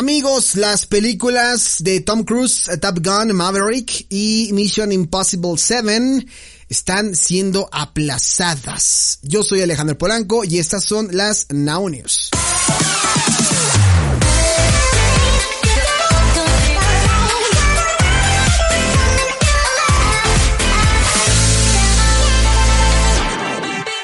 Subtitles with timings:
[0.00, 6.24] Amigos, las películas de Tom Cruise, Top Gun, Maverick y Mission Impossible 7
[6.70, 9.18] están siendo aplazadas.
[9.20, 12.29] Yo soy Alejandro Polanco y estas son las Now News.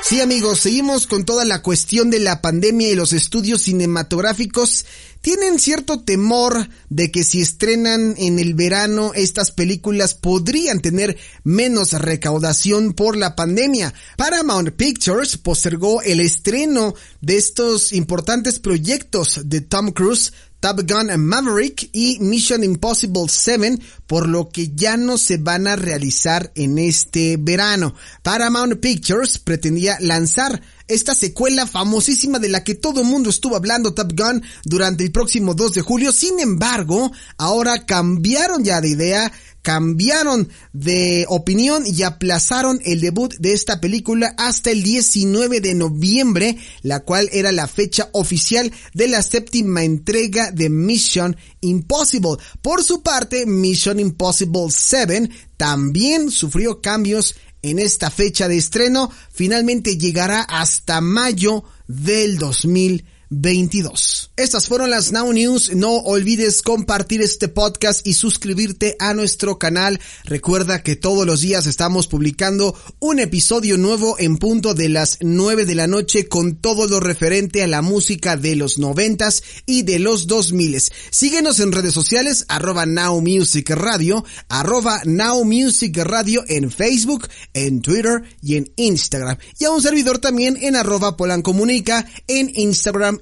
[0.08, 4.86] Sí amigos, seguimos con toda la cuestión de la pandemia y los estudios cinematográficos
[5.20, 11.92] tienen cierto temor de que si estrenan en el verano estas películas podrían tener menos
[11.92, 13.94] recaudación por la pandemia.
[14.16, 21.90] Paramount Pictures postergó el estreno de estos importantes proyectos de Tom Cruise Top Gun Maverick
[21.92, 27.36] y Mission Impossible 7, por lo que ya no se van a realizar en este
[27.38, 27.94] verano.
[28.22, 33.94] Paramount Pictures pretendía lanzar esta secuela famosísima de la que todo el mundo estuvo hablando,
[33.94, 36.12] Top Gun, durante el próximo 2 de julio.
[36.12, 39.32] Sin embargo, ahora cambiaron ya de idea,
[39.66, 46.56] cambiaron de opinión y aplazaron el debut de esta película hasta el 19 de noviembre,
[46.82, 52.36] la cual era la fecha oficial de la séptima entrega de Mission Impossible.
[52.62, 59.98] Por su parte, Mission Impossible 7 también sufrió cambios en esta fecha de estreno, finalmente
[59.98, 63.15] llegará hasta mayo del 2020.
[63.30, 64.32] 22.
[64.36, 65.74] Estas fueron las Now News.
[65.74, 70.00] No olvides compartir este podcast y suscribirte a nuestro canal.
[70.24, 75.64] Recuerda que todos los días estamos publicando un episodio nuevo en punto de las 9
[75.64, 79.98] de la noche con todo lo referente a la música de los noventas y de
[79.98, 80.82] los 2000.
[81.10, 87.80] Síguenos en redes sociales arroba Now Music Radio, arroba Now Music Radio en Facebook, en
[87.80, 89.38] Twitter y en Instagram.
[89.58, 92.50] Y a un servidor también en arroba Polancomunica en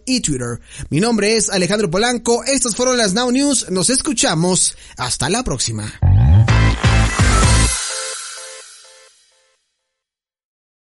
[0.05, 0.61] Y Twitter.
[0.91, 5.93] Mi nombre es Alejandro Polanco, estas fueron las Now News, nos escuchamos, hasta la próxima.